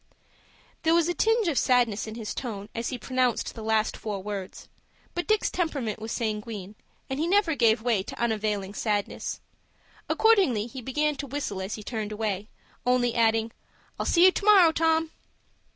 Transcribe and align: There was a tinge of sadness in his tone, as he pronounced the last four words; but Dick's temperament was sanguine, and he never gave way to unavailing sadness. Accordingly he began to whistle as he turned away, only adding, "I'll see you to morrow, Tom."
There 0.81 0.95
was 0.95 1.07
a 1.07 1.13
tinge 1.13 1.47
of 1.47 1.59
sadness 1.59 2.07
in 2.07 2.15
his 2.15 2.33
tone, 2.33 2.69
as 2.73 2.89
he 2.89 2.97
pronounced 2.97 3.53
the 3.53 3.61
last 3.61 3.95
four 3.95 4.23
words; 4.23 4.67
but 5.13 5.27
Dick's 5.27 5.51
temperament 5.51 5.99
was 5.99 6.11
sanguine, 6.11 6.73
and 7.07 7.19
he 7.19 7.27
never 7.27 7.53
gave 7.53 7.83
way 7.83 8.01
to 8.01 8.19
unavailing 8.19 8.73
sadness. 8.73 9.41
Accordingly 10.09 10.65
he 10.65 10.81
began 10.81 11.17
to 11.17 11.27
whistle 11.27 11.61
as 11.61 11.75
he 11.75 11.83
turned 11.83 12.11
away, 12.11 12.49
only 12.83 13.13
adding, 13.13 13.51
"I'll 13.99 14.07
see 14.07 14.23
you 14.25 14.31
to 14.31 14.43
morrow, 14.43 14.71
Tom." 14.71 15.11